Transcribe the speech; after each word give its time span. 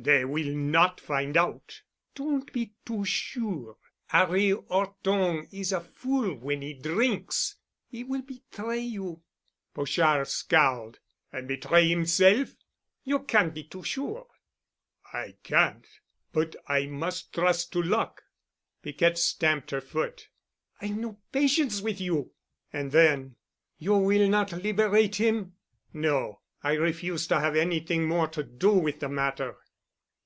"They 0.00 0.24
will 0.24 0.54
not 0.54 1.00
find 1.00 1.36
out." 1.36 1.82
"Don't 2.14 2.52
be 2.52 2.72
too 2.86 3.04
sure. 3.04 3.78
'Arry 4.12 4.52
'Orton 4.52 5.48
is 5.50 5.72
a 5.72 5.80
fool 5.80 6.36
when 6.36 6.62
he 6.62 6.72
drinks. 6.72 7.56
He 7.88 8.04
will 8.04 8.22
betray 8.22 8.78
you——" 8.78 9.24
Pochard 9.74 10.28
scowled. 10.28 11.00
"And 11.32 11.48
betray 11.48 11.88
himself——?" 11.88 12.54
"You 13.02 13.24
can't 13.24 13.52
be 13.52 13.64
too 13.64 13.82
sure." 13.82 14.28
"I 15.12 15.34
can't. 15.42 15.84
But 16.32 16.54
I 16.68 16.86
must 16.86 17.32
trust 17.34 17.72
to 17.72 17.82
luck." 17.82 18.22
Piquette 18.82 19.18
stamped 19.18 19.72
her 19.72 19.80
foot. 19.80 20.28
"I've 20.80 20.96
no 20.96 21.18
patience 21.32 21.80
with 21.80 22.00
you." 22.00 22.30
And 22.72 22.92
then, 22.92 23.34
"You 23.78 23.96
will 23.96 24.28
not 24.28 24.52
liberate 24.52 25.16
him?" 25.16 25.56
"No. 25.92 26.42
I 26.62 26.74
refuse 26.74 27.26
to 27.26 27.40
have 27.40 27.56
anything 27.56 28.06
more 28.06 28.28
to 28.28 28.44
do 28.44 28.70
with 28.74 29.00
the 29.00 29.08
matter." 29.08 29.56